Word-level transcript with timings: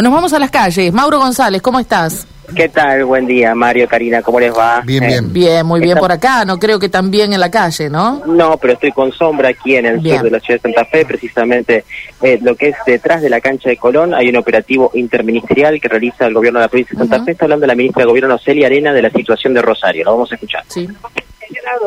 Nos 0.00 0.12
vamos 0.12 0.32
a 0.32 0.38
las 0.38 0.52
calles. 0.52 0.92
Mauro 0.92 1.18
González, 1.18 1.60
¿cómo 1.60 1.80
estás? 1.80 2.24
¿Qué 2.54 2.68
tal? 2.68 3.04
Buen 3.04 3.26
día, 3.26 3.52
Mario, 3.56 3.88
Karina, 3.88 4.22
¿cómo 4.22 4.38
les 4.38 4.52
va? 4.56 4.80
Bien, 4.82 5.02
Eh, 5.02 5.06
bien. 5.08 5.32
Bien, 5.32 5.66
muy 5.66 5.80
bien 5.80 5.96
Está- 5.96 6.00
por 6.00 6.12
acá. 6.12 6.44
No 6.44 6.56
creo 6.60 6.78
que 6.78 6.88
también 6.88 7.32
en 7.32 7.40
la 7.40 7.50
calle, 7.50 7.90
¿no? 7.90 8.22
No, 8.24 8.56
pero 8.58 8.74
estoy 8.74 8.92
con 8.92 9.10
sombra 9.10 9.48
aquí 9.48 9.74
en 9.74 9.86
el 9.86 9.98
Bien. 9.98 10.18
sur 10.18 10.26
de 10.26 10.30
la 10.30 10.38
ciudad 10.38 10.60
de 10.62 10.72
Santa 10.72 10.84
Fe, 10.88 11.04
precisamente 11.04 11.84
eh, 12.22 12.38
lo 12.40 12.54
que 12.54 12.68
es 12.68 12.76
detrás 12.86 13.22
de 13.22 13.28
la 13.28 13.40
cancha 13.40 13.70
de 13.70 13.76
Colón. 13.76 14.14
Hay 14.14 14.28
un 14.28 14.36
operativo 14.36 14.92
interministerial 14.94 15.80
que 15.80 15.88
realiza 15.88 16.26
el 16.26 16.34
gobierno 16.34 16.60
de 16.60 16.66
la 16.66 16.68
provincia 16.70 16.96
de 16.96 17.04
Santa. 17.08 17.24
Fe. 17.24 17.32
Está 17.32 17.46
hablando 17.46 17.66
la 17.66 17.74
ministra 17.74 18.02
de 18.02 18.06
Gobierno, 18.08 18.38
Celia 18.38 18.66
Arena, 18.68 18.92
de 18.92 19.02
la 19.02 19.10
situación 19.10 19.52
de 19.52 19.62
Rosario. 19.62 20.04
Lo 20.04 20.12
vamos 20.12 20.30
a 20.30 20.36
escuchar. 20.36 20.62
Sí. 20.68 20.88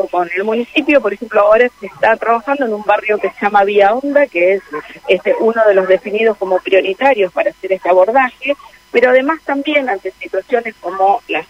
Con 0.10 0.30
el 0.36 0.44
municipio, 0.44 1.02
por 1.02 1.14
ejemplo, 1.14 1.42
ahora 1.42 1.68
se 1.80 1.88
está 1.88 2.16
trabajando 2.18 2.66
en 2.66 2.74
un 2.74 2.84
barrio 2.84 3.18
que 3.18 3.30
se 3.30 3.42
llama 3.42 3.64
Vía 3.64 3.94
Honda, 3.94 4.28
que 4.28 4.54
es 4.54 4.62
este 5.08 5.34
uno 5.40 5.62
de 5.68 5.74
los 5.74 5.88
definidos 5.88 6.38
como 6.38 6.60
prioritarios 6.60 7.32
para 7.32 7.52
hacer 7.52 7.74
este 7.74 7.90
abordaje, 7.90 8.56
pero 8.92 9.10
además 9.10 9.40
también 9.46 9.90
ante 9.90 10.12
situaciones 10.12 10.76
como 10.82 11.22
las, 11.28 11.46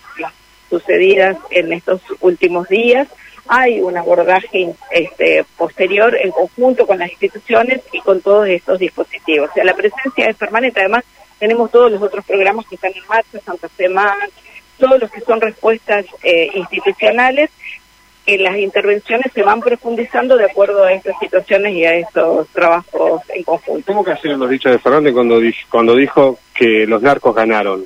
sucedidas 0.70 1.38
en 1.50 1.74
estos 1.74 2.02
últimos 2.22 2.68
días, 2.70 3.08
hay 3.48 3.82
un 3.82 3.98
abordaje 3.98 4.74
este, 4.92 5.44
posterior 5.58 6.16
en 6.16 6.32
conjunto 6.32 6.88
con 6.88 7.00
las 7.00 7.12
instituciones 7.12 7.82
y 7.92 8.00
con 8.00 8.22
todos 8.22 8.48
estos 8.48 8.80
dispositivos. 8.80 9.50
O 9.50 9.54
sea, 9.54 9.66
la 9.66 9.74
presencia 9.74 10.30
es 10.30 10.38
permanente. 10.38 10.80
Además, 10.80 11.04
tenemos 11.40 11.70
todos 11.72 11.92
los 11.92 12.02
otros 12.02 12.24
programas 12.24 12.66
que 12.68 12.76
están 12.76 12.94
en 12.96 13.06
marcha, 13.10 13.40
Santa 13.44 13.68
Fe 13.68 13.90
todos 14.78 15.00
los 15.00 15.12
que 15.12 15.22
son 15.22 15.40
respuestas 15.40 16.06
eh, 16.24 16.50
institucionales 16.56 17.52
que 18.26 18.38
las 18.38 18.58
intervenciones 18.58 19.32
se 19.34 19.42
van 19.44 19.62
profundizando 19.62 20.38
de 20.38 20.46
acuerdo 20.46 20.84
a 20.84 20.94
estas 20.94 21.18
situaciones 21.20 21.74
y 21.74 21.86
a 21.86 21.96
estos 21.96 22.48
trabajos 22.50 23.22
en 23.30 23.44
conjunto. 23.44 23.86
¿Cómo 23.88 24.04
que 24.04 24.12
hacen 24.12 24.38
los 24.40 24.50
dichos 24.50 24.72
de 24.72 24.80
Fernández 24.80 25.14
cuando, 25.14 25.40
di- 25.40 25.56
cuando 25.70 25.96
dijo 25.96 26.38
que 26.54 26.86
los 26.88 27.02
narcos 27.02 27.34
ganaron? 27.36 27.86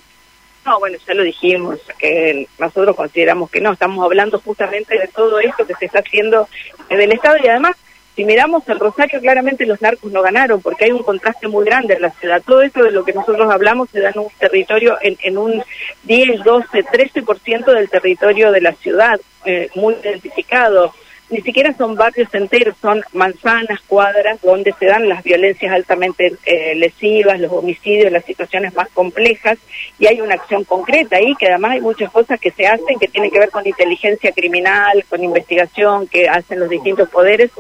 No, 0.66 0.80
bueno, 0.80 0.98
ya 1.08 1.14
lo 1.14 1.24
dijimos, 1.24 1.80
que 2.00 2.48
nosotros 2.58 2.96
consideramos 2.96 3.50
que 3.52 3.62
no, 3.62 3.72
estamos 3.72 4.04
hablando 4.04 4.40
justamente 4.40 4.98
de 4.98 5.08
todo 5.08 5.40
esto 5.40 5.66
que 5.66 5.76
se 5.76 5.86
está 5.86 6.00
haciendo 6.00 6.48
en 6.90 7.00
el 7.02 7.12
Estado 7.12 7.38
y 7.44 7.48
además, 7.48 7.76
si 8.16 8.24
miramos 8.24 8.68
el 8.70 8.80
Rosario, 8.80 9.20
claramente 9.20 9.66
los 9.66 9.82
narcos 9.82 10.12
no 10.12 10.22
ganaron, 10.22 10.62
porque 10.62 10.86
hay 10.86 10.92
un 10.92 11.04
contraste 11.04 11.48
muy 11.48 11.66
grande 11.66 11.96
en 11.96 12.02
la 12.02 12.12
ciudad. 12.12 12.42
Todo 12.46 12.62
esto 12.62 12.84
de 12.84 12.92
lo 12.92 13.04
que 13.04 13.14
nosotros 13.14 13.52
hablamos 13.52 13.90
se 13.90 14.00
da 14.00 14.10
en 14.10 14.20
un 14.20 14.28
territorio, 14.40 14.98
en, 15.02 15.18
en 15.22 15.38
un 15.38 15.64
10, 16.04 16.44
12, 16.44 16.68
13% 16.86 17.66
del 17.74 17.90
territorio 17.90 18.52
de 18.52 18.62
la 18.62 18.74
ciudad, 18.74 19.20
eh, 19.44 19.70
muy 19.76 19.96
identificado. 20.02 20.94
Ni 21.30 21.42
siquiera 21.42 21.74
son 21.74 21.96
barrios 21.96 22.34
enteros, 22.34 22.76
son 22.82 23.04
manzanas, 23.14 23.82
cuadras, 23.88 24.40
donde 24.42 24.74
se 24.80 24.86
dan 24.86 25.10
las 25.10 25.24
violencias 25.24 25.74
altamente 25.74 26.34
eh, 26.46 26.76
lesivas, 26.76 27.40
los 27.40 27.52
homicidios, 27.52 28.12
las 28.12 28.26
situaciones 28.26 28.76
más 28.76 28.90
complejas, 28.90 29.58
y 29.98 30.06
hay 30.06 30.22
una 30.22 30.36
acción 30.36 30.64
concreta 30.64 31.18
ahí, 31.18 31.34
que 31.36 31.48
además 31.48 31.72
hay 31.72 31.82
muchas 31.82 32.12
cosas 32.12 32.40
que 32.40 32.52
se 32.52 32.68
hacen 32.68 33.00
que 33.00 33.08
tienen 33.08 33.32
que 33.32 33.40
ver 33.40 33.50
con 33.50 33.66
inteligencia 33.66 34.32
criminal, 34.34 35.04
con 35.10 35.24
investigación 35.24 36.08
que 36.08 36.30
hacen 36.30 36.60
los 36.60 36.70
distintos 36.70 37.10
poderes, 37.10 37.52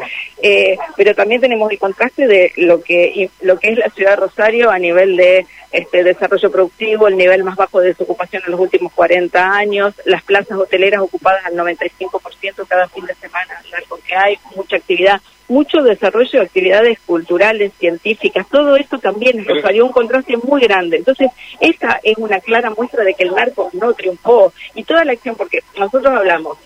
eh, 0.42 0.78
pero 0.96 1.16
también 1.16 1.42
tenemos 1.42 1.72
el 1.72 1.80
contraste 1.80 2.28
de 2.28 2.52
lo 2.58 2.82
que 2.82 3.30
lo 3.42 3.60
que 3.60 3.70
es 3.70 3.78
la 3.78 3.90
ciudad 3.90 4.12
de 4.12 4.18
Rosario 4.18 4.70
a 4.70 4.78
nivel 4.78 5.16
de 5.18 5.46
este 5.72 6.04
desarrollo 6.04 6.52
productivo, 6.52 7.08
el 7.08 7.18
nivel 7.18 7.44
más 7.44 7.56
bajo 7.56 7.82
de 7.82 7.90
desocupación 7.90 8.44
en 8.46 8.52
los 8.52 8.60
últimos 8.60 8.94
40 8.94 9.52
años, 9.52 9.94
las 10.06 10.24
plazas 10.24 10.58
hoteleras 10.58 11.02
ocupadas 11.02 11.46
al 11.46 11.54
95% 11.54 12.66
cada 12.68 12.88
fin 12.88 13.06
de 13.06 13.16
semana, 13.16 13.55
algo 13.74 14.00
que 14.08 14.16
hay, 14.16 14.38
mucha 14.56 14.78
actividad, 14.78 15.22
mucho 15.48 15.82
desarrollo 15.84 16.40
de 16.40 16.46
actividades 16.46 17.00
culturales, 17.06 17.74
científicas, 17.80 18.48
todo 18.50 18.76
esto 18.76 18.98
también 19.00 19.40
en 19.40 19.46
Rosario, 19.46 19.86
un 19.86 19.92
contraste 19.92 20.38
muy 20.38 20.62
grande. 20.62 20.98
Entonces, 20.98 21.30
esa 21.60 22.00
es 22.04 22.18
una 22.18 22.40
clara 22.40 22.72
muestra 22.72 23.04
de 23.04 23.14
que 23.14 23.24
el 23.24 23.36
narco 23.36 23.70
no 23.74 23.94
triunfó 23.94 24.54
y 24.74 24.84
toda 24.84 25.06
la 25.06 25.14
acción, 25.14 25.36
porque 25.36 25.60
nosotros 25.78 26.14
hablamos, 26.14 26.58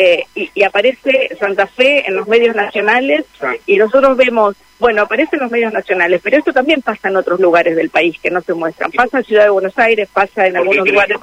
eh, 0.00 0.26
y, 0.36 0.48
y 0.54 0.62
aparece 0.62 1.28
Santa 1.40 1.66
Fe 1.66 2.06
en 2.06 2.14
los 2.14 2.28
medios 2.28 2.54
nacionales 2.54 3.24
y 3.66 3.78
nosotros 3.78 4.16
vemos, 4.16 4.54
bueno, 4.78 5.02
aparece 5.02 5.34
en 5.34 5.42
los 5.42 5.50
medios 5.50 5.72
nacionales, 5.72 6.20
pero 6.22 6.38
esto 6.38 6.52
también 6.52 6.82
pasa 6.82 7.08
en 7.08 7.16
otros 7.16 7.40
lugares 7.40 7.74
del 7.74 7.90
país 7.90 8.16
que 8.22 8.30
no 8.30 8.40
se 8.40 8.54
muestran. 8.54 8.92
Pasa 8.92 9.18
en 9.18 9.24
Ciudad 9.24 9.42
de 9.42 9.50
Buenos 9.50 9.76
Aires, 9.76 10.08
pasa 10.12 10.46
en 10.46 10.56
algunos 10.56 10.86
lugares. 10.86 11.18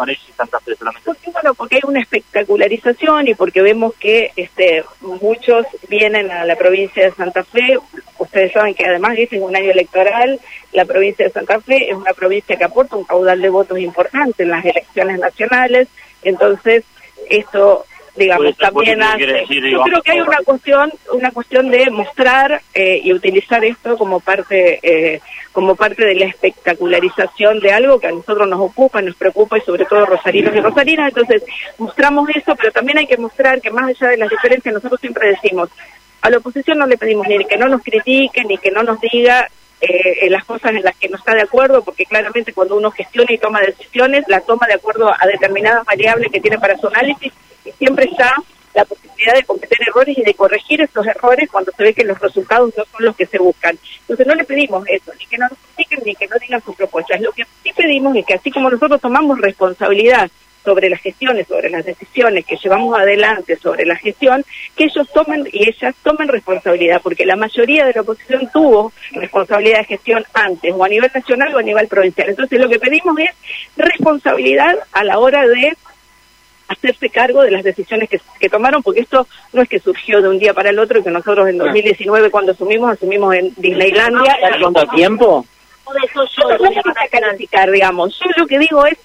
Porque, 1.05 1.31
bueno, 1.31 1.53
porque 1.53 1.75
hay 1.77 1.81
una 1.85 2.01
espectacularización 2.01 3.29
y 3.29 3.33
porque 3.33 3.61
vemos 3.61 3.93
que 3.95 4.33
este, 4.35 4.83
muchos 4.99 5.65
vienen 5.87 6.29
a 6.29 6.43
la 6.43 6.57
provincia 6.57 7.05
de 7.05 7.11
Santa 7.11 7.45
Fe. 7.45 7.79
Ustedes 8.19 8.51
saben 8.51 8.75
que 8.75 8.85
además 8.85 9.15
este 9.17 9.37
es 9.37 9.41
un 9.41 9.55
año 9.55 9.71
electoral. 9.71 10.37
La 10.73 10.83
provincia 10.83 11.25
de 11.25 11.31
Santa 11.31 11.61
Fe 11.61 11.91
es 11.91 11.95
una 11.95 12.11
provincia 12.11 12.57
que 12.57 12.65
aporta 12.65 12.97
un 12.97 13.05
caudal 13.05 13.41
de 13.41 13.47
votos 13.47 13.79
importante 13.79 14.43
en 14.43 14.49
las 14.49 14.65
elecciones 14.65 15.17
nacionales. 15.17 15.87
Entonces, 16.23 16.83
esto 17.29 17.85
digamos 18.15 18.55
también 18.57 19.01
hace 19.01 19.45
yo 19.49 19.81
creo 19.81 20.01
que 20.01 20.11
hay 20.11 20.21
una 20.21 20.37
cuestión 20.45 20.91
una 21.11 21.31
cuestión 21.31 21.69
de 21.69 21.89
mostrar 21.89 22.61
eh, 22.73 23.01
y 23.03 23.13
utilizar 23.13 23.63
esto 23.65 23.97
como 23.97 24.19
parte 24.19 24.79
eh, 24.81 25.21
como 25.51 25.75
parte 25.75 26.05
de 26.05 26.15
la 26.15 26.25
espectacularización 26.25 27.59
de 27.59 27.71
algo 27.71 27.99
que 27.99 28.07
a 28.07 28.11
nosotros 28.11 28.47
nos 28.47 28.59
ocupa 28.59 29.01
nos 29.01 29.15
preocupa 29.15 29.57
y 29.57 29.61
sobre 29.61 29.85
todo 29.85 30.05
rosarinos 30.05 30.55
y 30.55 30.59
rosarinas. 30.59 31.09
Entonces 31.09 31.43
mostramos 31.77 32.29
eso 32.29 32.55
pero 32.55 32.71
también 32.71 32.97
hay 32.97 33.07
que 33.07 33.17
mostrar 33.17 33.61
que 33.61 33.71
más 33.71 33.89
allá 33.89 34.11
de 34.11 34.17
las 34.17 34.29
diferencias 34.29 34.73
nosotros 34.73 34.99
siempre 35.01 35.29
decimos 35.29 35.69
a 36.21 36.29
la 36.29 36.37
oposición 36.37 36.77
no 36.77 36.87
le 36.87 36.97
pedimos 36.97 37.27
ni 37.27 37.43
que 37.45 37.57
no 37.57 37.67
nos 37.67 37.83
critique 37.83 38.43
ni 38.45 38.57
que 38.57 38.71
no 38.71 38.83
nos 38.83 38.99
diga 39.01 39.47
eh, 39.81 40.25
en 40.25 40.31
las 40.31 40.45
cosas 40.45 40.73
en 40.73 40.83
las 40.83 40.95
que 40.95 41.09
no 41.09 41.17
está 41.17 41.35
de 41.35 41.41
acuerdo, 41.41 41.83
porque 41.83 42.05
claramente 42.05 42.53
cuando 42.53 42.77
uno 42.77 42.91
gestiona 42.91 43.31
y 43.31 43.37
toma 43.37 43.59
decisiones, 43.59 44.23
la 44.27 44.39
toma 44.39 44.67
de 44.67 44.75
acuerdo 44.75 45.09
a 45.09 45.27
determinadas 45.27 45.85
variables 45.85 46.31
que 46.31 46.39
tiene 46.39 46.57
para 46.57 46.77
su 46.77 46.87
análisis, 46.87 47.33
siempre 47.75 48.05
está 48.05 48.33
la 48.73 48.85
posibilidad 48.85 49.33
de 49.33 49.43
cometer 49.43 49.77
errores 49.87 50.17
y 50.17 50.23
de 50.23 50.33
corregir 50.33 50.81
esos 50.81 51.07
errores 51.07 51.49
cuando 51.49 51.71
se 51.71 51.83
ve 51.83 51.93
que 51.93 52.03
los 52.03 52.19
resultados 52.19 52.73
no 52.77 52.83
son 52.85 53.05
los 53.05 53.15
que 53.15 53.25
se 53.25 53.39
buscan. 53.39 53.77
Entonces 54.01 54.27
no 54.27 54.35
le 54.35 54.43
pedimos 54.43 54.85
eso, 54.87 55.11
ni 55.17 55.25
que 55.25 55.37
no 55.37 55.47
nos 55.47 55.57
critiquen 55.59 56.03
ni 56.05 56.15
que 56.15 56.27
no 56.27 56.35
digan 56.41 56.61
sus 56.61 56.75
propuestas. 56.75 57.21
Lo 57.21 57.31
que 57.31 57.45
sí 57.63 57.71
pedimos 57.75 58.15
es 58.17 58.25
que 58.25 58.33
así 58.33 58.51
como 58.51 58.69
nosotros 58.69 58.99
tomamos 58.99 59.39
responsabilidad 59.39 60.29
sobre 60.65 60.89
las 60.89 60.99
gestiones, 60.99 61.47
sobre 61.47 61.69
las 61.69 61.85
decisiones 61.85 62.43
que 62.45 62.57
llevamos 62.57 62.97
adelante 62.97 63.55
sobre 63.55 63.85
la 63.85 63.95
gestión, 63.95 64.43
que 64.75 64.85
ellos 64.85 65.07
tomen 65.13 65.47
y 65.53 65.69
ellas 65.69 65.95
tomen 66.03 66.27
responsabilidad, 66.27 67.01
porque 67.01 67.25
la 67.25 67.35
mayoría 67.35 67.85
de 67.85 67.93
la 67.93 68.01
oposición 68.01 68.49
tuvo 68.51 68.91
responsabilidad 69.11 69.79
de 69.79 69.85
gestión 69.85 70.25
antes, 70.33 70.73
o 70.75 70.83
a 70.83 70.89
nivel 70.89 71.11
nacional 71.13 71.53
o 71.55 71.59
a 71.59 71.63
nivel 71.63 71.87
provincial. 71.87 72.29
Entonces 72.29 72.59
lo 72.59 72.67
que 72.67 72.79
pedimos 72.79 73.17
es 73.19 73.29
responsabilidad 73.77 74.75
a 74.91 75.03
la 75.03 75.19
hora 75.19 75.47
de 75.47 75.77
hacerse 76.67 77.09
cargo 77.09 77.43
de 77.43 77.51
las 77.51 77.63
decisiones 77.63 78.09
que, 78.09 78.19
que 78.39 78.49
tomaron, 78.49 78.81
porque 78.81 79.01
esto 79.01 79.27
no 79.53 79.61
es 79.61 79.69
que 79.69 79.79
surgió 79.79 80.21
de 80.21 80.29
un 80.29 80.39
día 80.39 80.53
para 80.53 80.69
el 80.69 80.79
otro 80.79 80.99
y 80.99 81.03
que 81.03 81.11
nosotros 81.11 81.47
en 81.47 81.57
2019 81.57 82.31
cuando 82.31 82.51
asumimos, 82.53 82.91
asumimos 82.91 83.35
en 83.35 83.53
Disneylandia. 83.57 84.37
¿Cuánto 84.59 84.87
tiempo? 84.87 85.45
Yo 86.13 86.49
no 86.49 86.57
vamos 86.57 86.83
a 86.87 87.07
calificar, 87.07 87.69
digamos. 87.69 88.19
Yo 88.19 88.31
lo 88.37 88.47
que 88.47 88.59
digo 88.59 88.85
es, 88.85 88.97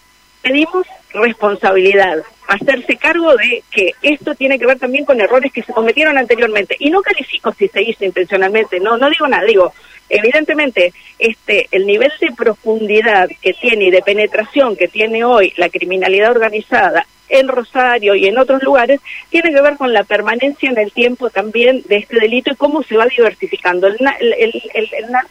pedimos 0.42 0.86
responsabilidad, 1.12 2.18
hacerse 2.48 2.96
cargo 2.96 3.34
de 3.36 3.62
que 3.70 3.92
esto 4.02 4.34
tiene 4.34 4.58
que 4.58 4.66
ver 4.66 4.78
también 4.78 5.04
con 5.04 5.20
errores 5.20 5.52
que 5.52 5.62
se 5.62 5.72
cometieron 5.72 6.18
anteriormente. 6.18 6.76
Y 6.78 6.90
no 6.90 7.02
califico 7.02 7.52
si 7.52 7.68
se 7.68 7.82
hizo 7.82 8.04
intencionalmente, 8.04 8.80
no, 8.80 8.96
no 8.96 9.08
digo 9.10 9.26
nada, 9.28 9.44
digo, 9.44 9.72
evidentemente, 10.08 10.92
este, 11.18 11.68
el 11.72 11.86
nivel 11.86 12.12
de 12.20 12.32
profundidad 12.36 13.28
que 13.40 13.52
tiene 13.54 13.86
y 13.86 13.90
de 13.90 14.02
penetración 14.02 14.76
que 14.76 14.88
tiene 14.88 15.24
hoy 15.24 15.52
la 15.56 15.68
criminalidad 15.68 16.30
organizada 16.32 17.06
en 17.28 17.46
Rosario 17.46 18.16
y 18.16 18.26
en 18.26 18.38
otros 18.38 18.60
lugares, 18.64 19.00
tiene 19.28 19.52
que 19.54 19.60
ver 19.62 19.76
con 19.76 19.92
la 19.92 20.02
permanencia 20.02 20.68
en 20.68 20.76
el 20.78 20.90
tiempo 20.90 21.30
también 21.30 21.80
de 21.88 21.98
este 21.98 22.18
delito 22.18 22.50
y 22.50 22.56
cómo 22.56 22.82
se 22.82 22.96
va 22.96 23.06
diversificando. 23.06 23.86
El, 23.86 23.98
el, 24.20 24.62
el- 24.74 24.88
el- 24.92 25.12
la 25.12 25.24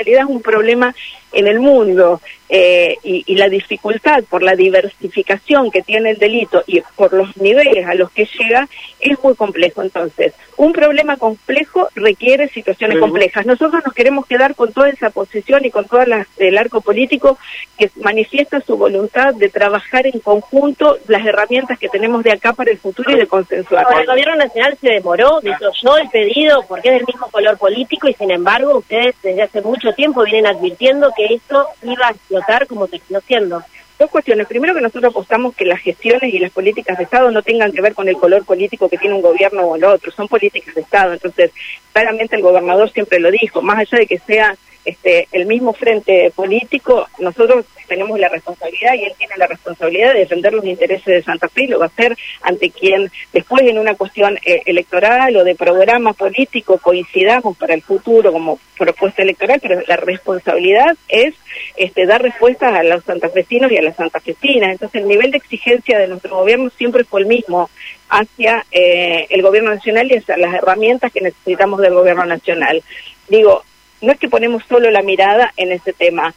narcocriminalidad 0.00 0.22
es 0.22 0.36
un 0.36 0.42
problema 0.42 0.94
en 1.32 1.46
el 1.46 1.60
mundo 1.60 2.20
eh, 2.48 2.96
y, 3.04 3.22
y 3.26 3.36
la 3.36 3.48
dificultad 3.48 4.24
por 4.24 4.42
la 4.42 4.56
diversificación 4.56 5.70
que 5.70 5.82
tiene 5.82 6.10
el 6.10 6.18
delito 6.18 6.64
y 6.66 6.82
por 6.96 7.12
los 7.12 7.36
niveles 7.36 7.86
a 7.86 7.94
los 7.94 8.10
que 8.10 8.26
llega 8.38 8.68
es 8.98 9.22
muy 9.22 9.34
complejo. 9.36 9.82
Entonces, 9.82 10.34
un 10.56 10.72
problema 10.72 11.16
complejo 11.16 11.88
requiere 11.94 12.48
situaciones 12.48 12.98
complejas. 12.98 13.46
Nosotros 13.46 13.82
nos 13.84 13.94
queremos 13.94 14.26
quedar 14.26 14.54
con 14.54 14.72
toda 14.72 14.88
esa 14.88 15.10
posición 15.10 15.64
y 15.64 15.70
con 15.70 15.86
todo 15.86 16.02
el 16.38 16.58
arco 16.58 16.80
político 16.80 17.38
que 17.78 17.90
manifiesta 18.02 18.60
su 18.60 18.76
voluntad 18.76 19.32
de 19.34 19.48
trabajar 19.48 20.06
en 20.06 20.18
conjunto 20.20 20.98
las 21.06 21.24
herramientas 21.24 21.78
que 21.78 21.88
tenemos 21.88 22.24
de 22.24 22.32
acá 22.32 22.52
para 22.52 22.72
el 22.72 22.78
futuro 22.78 23.12
y 23.12 23.16
de 23.16 23.26
consensuar. 23.26 23.84
Ahora, 23.84 24.00
el 24.00 24.06
gobierno 24.06 24.36
nacional 24.36 24.76
se 24.80 24.90
demoró, 24.90 25.40
desoyó 25.40 25.96
el 25.96 26.08
pedido 26.10 26.64
porque 26.68 26.88
es 26.88 26.94
del 26.96 27.06
mismo 27.06 27.28
color 27.30 27.56
político 27.56 28.08
y 28.08 28.14
sin 28.14 28.30
embargo 28.30 28.78
ustedes 28.78 29.14
desde 29.22 29.42
hace 29.42 29.62
mucho 29.62 29.89
tiempo 29.94 30.24
vienen 30.24 30.46
advirtiendo 30.46 31.12
que 31.16 31.34
esto 31.34 31.66
iba 31.82 32.08
a 32.08 32.10
explotar 32.10 32.66
como 32.66 32.88
terminó 32.88 33.20
siendo. 33.20 33.62
Dos 33.98 34.10
cuestiones. 34.10 34.46
Primero 34.46 34.74
que 34.74 34.80
nosotros 34.80 35.10
apostamos 35.10 35.54
que 35.54 35.66
las 35.66 35.80
gestiones 35.80 36.32
y 36.32 36.38
las 36.38 36.50
políticas 36.50 36.96
de 36.96 37.04
Estado 37.04 37.30
no 37.30 37.42
tengan 37.42 37.70
que 37.70 37.82
ver 37.82 37.94
con 37.94 38.08
el 38.08 38.16
color 38.16 38.46
político 38.46 38.88
que 38.88 38.96
tiene 38.96 39.14
un 39.14 39.20
gobierno 39.20 39.62
o 39.62 39.76
el 39.76 39.84
otro, 39.84 40.10
son 40.10 40.26
políticas 40.26 40.74
de 40.74 40.80
Estado. 40.80 41.12
Entonces, 41.12 41.52
claramente 41.92 42.36
el 42.36 42.42
gobernador 42.42 42.90
siempre 42.90 43.20
lo 43.20 43.30
dijo, 43.30 43.60
más 43.60 43.78
allá 43.78 43.98
de 43.98 44.06
que 44.06 44.18
sea 44.18 44.56
este, 44.84 45.28
el 45.32 45.46
mismo 45.46 45.72
frente 45.72 46.32
político, 46.34 47.06
nosotros 47.18 47.66
tenemos 47.86 48.18
la 48.20 48.28
responsabilidad 48.28 48.94
y 48.94 49.04
él 49.04 49.12
tiene 49.18 49.34
la 49.36 49.48
responsabilidad 49.48 50.12
de 50.12 50.20
defender 50.20 50.52
los 50.52 50.64
intereses 50.64 51.04
de 51.04 51.22
Santa 51.22 51.48
Fe 51.48 51.64
y 51.64 51.66
lo 51.66 51.80
va 51.80 51.86
a 51.86 51.88
hacer 51.88 52.16
ante 52.42 52.70
quien 52.70 53.10
después 53.32 53.62
en 53.62 53.78
una 53.78 53.94
cuestión 53.94 54.38
eh, 54.44 54.62
electoral 54.66 55.36
o 55.36 55.44
de 55.44 55.56
programa 55.56 56.12
político 56.12 56.78
coincidamos 56.78 57.56
para 57.56 57.74
el 57.74 57.82
futuro 57.82 58.32
como 58.32 58.60
propuesta 58.78 59.22
electoral, 59.22 59.58
pero 59.60 59.82
la 59.86 59.96
responsabilidad 59.96 60.96
es 61.08 61.34
este, 61.76 62.06
dar 62.06 62.22
respuestas 62.22 62.72
a 62.72 62.82
los 62.84 63.04
santafesinos 63.04 63.72
y 63.72 63.76
a 63.76 63.82
las 63.82 63.96
santafesinas. 63.96 64.70
Entonces 64.70 65.02
el 65.02 65.08
nivel 65.08 65.32
de 65.32 65.38
exigencia 65.38 65.98
de 65.98 66.08
nuestro 66.08 66.36
gobierno 66.36 66.70
siempre 66.70 67.04
fue 67.04 67.22
el 67.22 67.26
mismo 67.26 67.70
hacia 68.08 68.64
eh, 68.70 69.26
el 69.30 69.42
gobierno 69.42 69.74
nacional 69.74 70.10
y 70.10 70.16
hacia 70.16 70.36
las 70.36 70.54
herramientas 70.54 71.12
que 71.12 71.20
necesitamos 71.20 71.80
del 71.80 71.94
gobierno 71.94 72.24
nacional. 72.24 72.82
Digo, 73.28 73.64
no 74.00 74.12
es 74.12 74.18
que 74.18 74.28
ponemos 74.28 74.62
solo 74.68 74.90
la 74.90 75.02
mirada 75.02 75.52
en 75.56 75.72
ese 75.72 75.92
tema, 75.92 76.34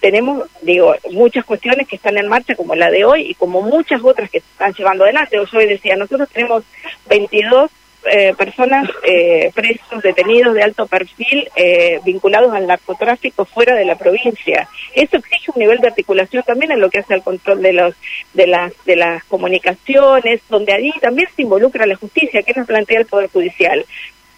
tenemos, 0.00 0.48
digo, 0.62 0.94
muchas 1.10 1.44
cuestiones 1.44 1.88
que 1.88 1.96
están 1.96 2.18
en 2.18 2.28
marcha, 2.28 2.54
como 2.54 2.74
la 2.74 2.90
de 2.90 3.04
hoy, 3.04 3.30
y 3.30 3.34
como 3.34 3.62
muchas 3.62 4.02
otras 4.02 4.30
que 4.30 4.38
están 4.38 4.72
llevando 4.74 5.04
adelante. 5.04 5.36
Yo 5.36 5.58
hoy 5.58 5.66
decía, 5.66 5.96
nosotros 5.96 6.28
tenemos 6.32 6.62
22 7.08 7.70
eh, 8.04 8.32
personas 8.38 8.88
eh, 9.02 9.50
presos, 9.52 10.02
detenidos 10.02 10.54
de 10.54 10.62
alto 10.62 10.86
perfil, 10.86 11.48
eh, 11.56 12.00
vinculados 12.04 12.54
al 12.54 12.66
narcotráfico 12.66 13.44
fuera 13.44 13.74
de 13.74 13.84
la 13.84 13.96
provincia. 13.96 14.68
Eso 14.94 15.16
exige 15.16 15.50
un 15.52 15.60
nivel 15.60 15.78
de 15.80 15.88
articulación 15.88 16.44
también 16.44 16.70
en 16.70 16.80
lo 16.80 16.90
que 16.90 17.00
hace 17.00 17.14
al 17.14 17.24
control 17.24 17.60
de 17.60 17.72
los 17.72 17.94
de 18.34 18.46
las 18.46 18.72
de 18.84 18.96
las 18.96 19.24
comunicaciones, 19.24 20.40
donde 20.48 20.72
allí 20.72 20.92
también 21.00 21.28
se 21.34 21.42
involucra 21.42 21.86
la 21.86 21.96
justicia, 21.96 22.42
que 22.42 22.54
nos 22.54 22.68
plantea 22.68 23.00
el 23.00 23.06
Poder 23.06 23.30
Judicial. 23.30 23.84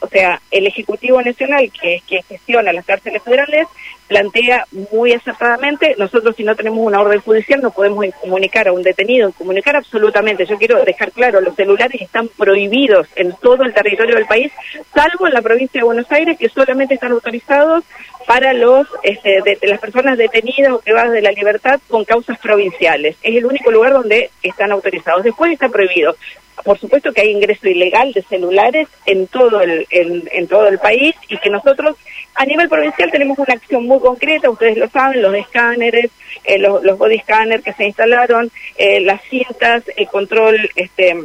O 0.01 0.09
sea, 0.09 0.41
el 0.51 0.67
Ejecutivo 0.67 1.21
Nacional, 1.23 1.71
que 1.71 1.97
es 1.97 2.03
quien 2.03 2.23
gestiona 2.23 2.73
las 2.73 2.85
cárceles 2.85 3.23
federales, 3.23 3.69
plantea 4.09 4.67
muy 4.91 5.13
acertadamente, 5.13 5.95
nosotros 5.97 6.35
si 6.35 6.43
no 6.43 6.57
tenemos 6.57 6.81
una 6.85 7.01
orden 7.01 7.21
judicial 7.21 7.61
no 7.61 7.71
podemos 7.71 8.05
comunicar 8.21 8.67
a 8.67 8.73
un 8.73 8.83
detenido, 8.83 9.31
comunicar 9.33 9.77
absolutamente. 9.77 10.47
Yo 10.47 10.59
quiero 10.59 10.83
dejar 10.85 11.13
claro, 11.13 11.41
los 11.41 11.55
celulares 11.55 12.03
están 12.03 12.29
prohibidos 12.29 13.07
en 13.15 13.33
todo 13.41 13.63
el 13.63 13.73
territorio 13.73 14.17
del 14.17 14.27
país, 14.27 14.51
salvo 14.93 15.29
en 15.29 15.35
la 15.35 15.43
provincia 15.43 15.81
de 15.81 15.85
Buenos 15.85 16.11
Aires, 16.11 16.37
que 16.39 16.49
solamente 16.49 16.95
están 16.95 17.13
autorizados 17.13 17.85
para 18.27 18.53
los 18.53 18.87
este, 19.03 19.41
de, 19.43 19.59
las 19.63 19.81
personas 19.81 20.19
detenidas 20.19 20.73
o 20.73 20.81
privadas 20.81 21.13
de 21.13 21.23
la 21.23 21.33
libertad 21.33 21.81
con 21.89 22.05
causas 22.05 22.39
provinciales. 22.39 23.17
Es 23.23 23.37
el 23.37 23.47
único 23.47 23.71
lugar 23.71 23.93
donde 23.93 24.31
están 24.43 24.73
autorizados. 24.73 25.25
Después 25.25 25.53
está 25.53 25.69
prohibido 25.69 26.17
por 26.65 26.79
supuesto 26.79 27.13
que 27.13 27.23
hay 27.23 27.31
ingreso 27.31 27.69
ilegal 27.69 28.13
de 28.13 28.23
celulares 28.23 28.89
en 29.07 29.27
todo 29.29 29.61
el 29.61 29.87
en, 29.91 30.47
todo 30.47 30.69
el 30.69 30.79
país 30.79 31.15
y 31.29 31.39
que 31.39 31.51
nosotros 31.51 31.97
a 32.35 32.45
nivel 32.45 32.69
provincial 32.69 33.11
tenemos 33.11 33.39
una 33.39 33.55
acción 33.55 33.87
muy 33.87 33.99
concreta 34.01 34.51
ustedes 34.51 34.77
lo 34.77 34.89
saben 34.89 35.23
los 35.23 35.35
escáneres 35.35 36.11
eh, 36.45 36.59
los, 36.59 36.83
los 36.83 36.99
body 36.99 37.19
scanners 37.21 37.65
que 37.65 37.73
se 37.73 37.87
instalaron 37.87 38.51
eh, 38.77 39.01
las 39.01 39.23
cintas 39.23 39.85
el 39.97 40.09
control 40.09 40.69
este 40.75 41.17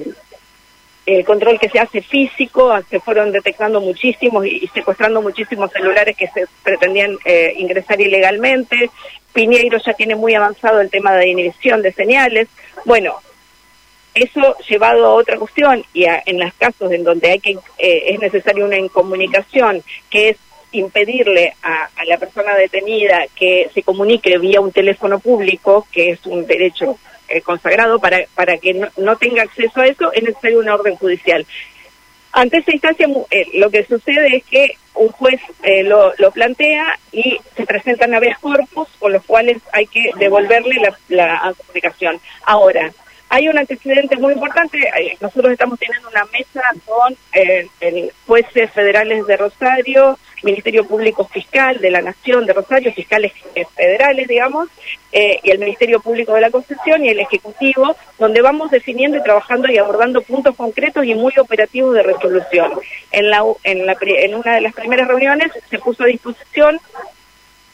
el 1.05 1.23
control 1.23 1.59
que 1.59 1.69
se 1.69 1.79
hace 1.79 2.01
físico, 2.01 2.73
se 2.89 2.99
fueron 2.99 3.31
detectando 3.31 3.79
muchísimos 3.79 4.45
y, 4.45 4.67
secuestrando 4.73 5.21
muchísimos 5.21 5.71
celulares 5.71 6.17
que 6.17 6.27
se 6.27 6.45
pretendían 6.63 7.17
eh, 7.25 7.53
ingresar 7.57 8.01
ilegalmente. 8.01 8.89
Piñeiro 9.33 9.77
ya 9.77 9.93
tiene 9.93 10.15
muy 10.15 10.33
avanzado 10.33 10.81
el 10.81 10.89
tema 10.89 11.13
de 11.13 11.29
inhibición 11.29 11.81
de 11.81 11.91
señales. 11.91 12.47
Bueno, 12.85 13.15
eso 14.15 14.55
llevado 14.67 15.05
a 15.05 15.13
otra 15.13 15.37
cuestión 15.37 15.83
y 15.93 16.05
en 16.05 16.39
los 16.39 16.53
casos 16.53 16.91
en 16.91 17.03
donde 17.03 17.31
hay 17.31 17.39
que 17.39 17.51
eh, 17.77 18.03
es 18.07 18.19
necesaria 18.19 18.65
una 18.65 18.77
incomunicación, 18.77 19.83
que 20.09 20.29
es 20.29 20.37
impedirle 20.71 21.53
a, 21.61 21.89
la 22.05 22.17
persona 22.17 22.55
detenida 22.55 23.25
que 23.35 23.69
se 23.73 23.83
comunique 23.83 24.37
vía 24.37 24.61
un 24.61 24.71
teléfono 24.71 25.19
público, 25.19 25.87
que 25.91 26.11
es 26.11 26.25
un 26.25 26.45
derecho 26.45 26.97
eh, 27.27 27.41
consagrado, 27.41 27.99
para, 27.99 28.25
para 28.35 28.57
que 28.57 28.73
no, 28.97 29.15
tenga 29.17 29.43
acceso 29.43 29.81
a 29.81 29.87
eso, 29.87 30.11
es 30.13 30.23
necesaria 30.23 30.59
una 30.59 30.75
orden 30.75 30.95
judicial. 30.95 31.45
Ante 32.31 32.57
esa 32.57 32.73
instancia, 32.73 33.07
eh, 33.31 33.47
lo 33.53 33.69
que 33.69 33.85
sucede 33.85 34.37
es 34.37 34.43
que 34.43 34.77
un 34.93 35.09
juez 35.09 35.41
lo, 35.83 36.13
lo, 36.17 36.31
plantea 36.31 36.97
y 37.11 37.37
se 37.55 37.65
presentan 37.65 38.13
habeas 38.13 38.39
corpus, 38.39 38.87
con 38.99 39.11
los 39.11 39.23
cuales 39.25 39.61
hay 39.73 39.87
que 39.87 40.11
devolverle 40.17 40.75
la, 40.75 40.97
la 41.09 41.53
comunicación. 41.57 42.19
Ahora, 42.45 42.91
hay 43.29 43.49
un 43.49 43.57
antecedente 43.57 44.15
muy 44.17 44.33
importante. 44.33 44.79
Nosotros 45.19 45.51
estamos 45.51 45.79
teniendo 45.79 46.09
una 46.09 46.25
mesa 46.25 46.61
con 46.85 47.17
eh, 47.33 47.67
el 47.79 48.11
jueces 48.25 48.71
federales 48.71 49.25
de 49.25 49.37
Rosario, 49.37 50.17
Ministerio 50.43 50.85
Público 50.85 51.25
Fiscal 51.25 51.79
de 51.79 51.91
la 51.91 52.01
Nación 52.01 52.45
de 52.45 52.53
Rosario, 52.53 52.93
fiscales 52.93 53.31
eh, 53.55 53.65
federales, 53.75 54.27
digamos, 54.27 54.69
eh, 55.11 55.39
y 55.43 55.51
el 55.51 55.59
Ministerio 55.59 55.99
Público 55.99 56.33
de 56.33 56.41
la 56.41 56.51
Concepción 56.51 57.03
y 57.05 57.09
el 57.09 57.19
Ejecutivo, 57.19 57.95
donde 58.19 58.41
vamos 58.41 58.71
definiendo 58.71 59.17
y 59.17 59.23
trabajando 59.23 59.71
y 59.71 59.77
abordando 59.77 60.21
puntos 60.21 60.55
concretos 60.55 61.05
y 61.05 61.15
muy 61.15 61.33
operativos 61.39 61.93
de 61.95 62.03
resolución. 62.03 62.71
En, 63.11 63.29
la, 63.29 63.43
en, 63.63 63.85
la, 63.85 63.95
en 64.01 64.35
una 64.35 64.55
de 64.55 64.61
las 64.61 64.73
primeras 64.73 65.07
reuniones 65.07 65.51
se 65.69 65.79
puso 65.79 66.03
a 66.03 66.07
disposición 66.07 66.79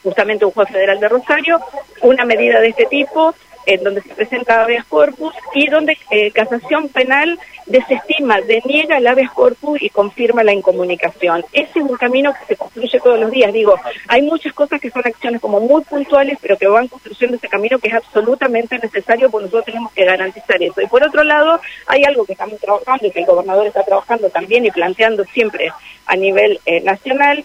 justamente 0.03 0.45
un 0.45 0.51
juez 0.51 0.69
federal 0.69 0.99
de 0.99 1.09
Rosario, 1.09 1.59
una 2.01 2.25
medida 2.25 2.59
de 2.59 2.69
este 2.69 2.85
tipo 2.85 3.35
en 3.65 3.83
donde 3.83 4.01
se 4.01 4.13
presenta 4.13 4.63
habeas 4.63 4.85
corpus 4.85 5.33
y 5.53 5.67
donde 5.67 5.97
eh, 6.09 6.31
casación 6.31 6.89
penal 6.89 7.39
desestima, 7.65 8.41
deniega 8.41 8.97
el 8.97 9.07
habeas 9.07 9.31
corpus 9.31 9.81
y 9.81 9.89
confirma 9.89 10.43
la 10.43 10.53
incomunicación. 10.53 11.43
Ese 11.53 11.79
es 11.79 11.85
un 11.85 11.97
camino 11.97 12.33
que 12.33 12.45
se 12.45 12.55
construye 12.55 12.99
todos 12.99 13.19
los 13.19 13.31
días. 13.31 13.53
Digo, 13.53 13.75
hay 14.07 14.21
muchas 14.21 14.53
cosas 14.53 14.79
que 14.81 14.89
son 14.89 15.03
acciones 15.05 15.41
como 15.41 15.59
muy 15.59 15.83
puntuales, 15.83 16.37
pero 16.41 16.57
que 16.57 16.67
van 16.67 16.87
construyendo 16.87 17.37
ese 17.37 17.47
camino 17.47 17.79
que 17.79 17.89
es 17.89 17.93
absolutamente 17.93 18.77
necesario 18.79 19.29
porque 19.29 19.45
nosotros 19.45 19.65
tenemos 19.65 19.91
que 19.93 20.05
garantizar 20.05 20.61
eso. 20.61 20.81
Y 20.81 20.87
por 20.87 21.03
otro 21.03 21.23
lado, 21.23 21.59
hay 21.87 22.03
algo 22.03 22.25
que 22.25 22.33
estamos 22.33 22.59
trabajando 22.59 23.07
y 23.07 23.11
que 23.11 23.19
el 23.19 23.25
gobernador 23.25 23.67
está 23.67 23.83
trabajando 23.83 24.29
también 24.29 24.65
y 24.65 24.71
planteando 24.71 25.23
siempre 25.25 25.71
a 26.05 26.15
nivel 26.15 26.59
eh, 26.65 26.81
nacional, 26.81 27.43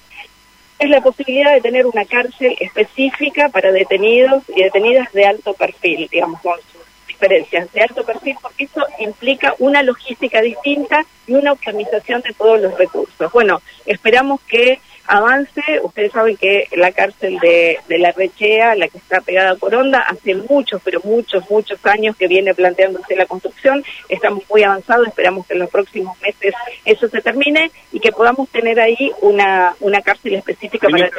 es 0.79 0.91
la 0.91 1.01
posibilidad 1.01 1.55
de 1.55 1.61
tener 1.61 1.87
una 1.87 2.05
cárcel 2.05 2.57
específica 2.61 3.49
para 3.49 3.73
detenidos 3.73 4.43
y 4.49 4.63
detenidas 4.63 5.13
de 5.13 5.27
alto 5.27 5.55
perfil, 5.55 6.09
digamos, 6.11 6.41
con 6.41 6.57
sus 6.73 6.83
diferencias 7.07 7.73
de 7.73 7.81
alto 7.81 8.05
perfil, 8.05 8.37
porque 8.43 8.65
eso 8.65 8.85
implica 8.99 9.55
una 9.59 9.83
logística 9.83 10.41
distinta 10.43 11.05
y 11.27 11.35
una 11.35 11.53
optimización 11.53 12.21
de 12.23 12.35
todos 12.35 12.61
los 12.61 12.77
recursos. 12.77 13.33
Bueno, 13.33 13.63
esperamos 13.87 14.41
que 14.43 14.81
avance. 15.07 15.63
Ustedes 15.83 16.13
saben 16.13 16.37
que 16.37 16.69
la 16.77 16.93
cárcel 16.93 17.39
de, 17.39 17.79
de 17.89 17.99
La 17.99 18.13
Rechea, 18.13 18.75
la 18.75 18.89
que 18.89 18.99
está 18.99 19.21
pegada 19.21 19.53
a 19.53 19.57
Coronda, 19.57 20.01
hace 20.01 20.35
muchos, 20.35 20.81
pero 20.85 21.01
muchos, 21.05 21.49
muchos 21.51 21.85
años 21.87 22.17
que 22.17 22.29
viene 22.29 22.55
planteándose 22.55 23.17
la 23.17 23.27
construcción. 23.27 23.85
Estamos 24.09 24.45
muy 24.51 24.63
avanzados, 24.63 25.09
esperamos 25.09 25.47
que 25.47 25.55
en 25.55 25.61
los 25.61 25.71
próximos 25.71 26.21
meses 26.21 26.55
eso 26.85 27.09
se 27.09 27.21
termine 27.21 27.71
y 27.93 28.01
que 28.01 28.13
podamos 28.13 28.49
tener 28.49 28.81
ahí 28.81 29.13
una, 29.23 29.75
una 29.81 30.01
cárcel 30.01 30.35
específica 30.35 30.89
para... 30.89 31.11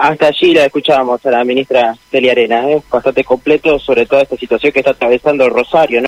Hasta 0.00 0.26
allí 0.26 0.54
la 0.54 0.66
escuchábamos 0.66 1.24
a 1.26 1.30
la 1.30 1.44
ministra 1.44 1.94
Celia 2.10 2.32
Arena, 2.32 2.70
¿eh? 2.70 2.82
bastante 2.90 3.24
completo 3.24 3.78
sobre 3.78 4.06
toda 4.06 4.22
esta 4.22 4.36
situación 4.36 4.72
que 4.72 4.80
está 4.80 4.92
atravesando 4.92 5.48
Rosario. 5.48 5.80
¿no? 5.80 5.98